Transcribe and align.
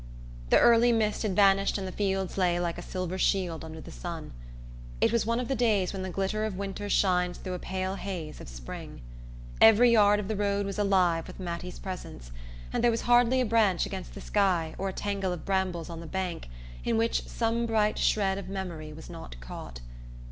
The 0.49 0.57
early 0.57 0.91
mist 0.91 1.21
had 1.21 1.35
vanished 1.35 1.77
and 1.77 1.87
the 1.87 1.91
fields 1.91 2.35
lay 2.35 2.59
like 2.59 2.79
a 2.79 2.81
silver 2.81 3.19
shield 3.19 3.63
under 3.63 3.79
the 3.79 3.91
sun. 3.91 4.33
It 4.99 5.11
was 5.11 5.27
one 5.27 5.39
of 5.39 5.47
the 5.47 5.53
days 5.53 5.93
when 5.93 6.01
the 6.01 6.09
glitter 6.09 6.43
of 6.43 6.57
winter 6.57 6.89
shines 6.89 7.37
through 7.37 7.53
a 7.53 7.59
pale 7.59 7.93
haze 7.97 8.41
of 8.41 8.49
spring. 8.49 9.01
Every 9.61 9.91
yard 9.91 10.19
of 10.19 10.27
the 10.27 10.35
road 10.35 10.65
was 10.65 10.79
alive 10.79 11.27
with 11.27 11.39
Mattie's 11.39 11.77
presence, 11.77 12.31
and 12.73 12.83
there 12.83 12.89
was 12.89 13.01
hardly 13.01 13.41
a 13.41 13.45
branch 13.45 13.85
against 13.85 14.15
the 14.15 14.21
sky 14.21 14.73
or 14.79 14.89
a 14.89 14.93
tangle 14.93 15.31
of 15.33 15.45
brambles 15.45 15.87
on 15.91 15.99
the 15.99 16.07
bank 16.07 16.47
in 16.83 16.97
which 16.97 17.27
some 17.27 17.67
bright 17.67 17.99
shred 17.99 18.39
of 18.39 18.49
memory 18.49 18.91
was 18.91 19.07
not 19.07 19.39
caught. 19.39 19.81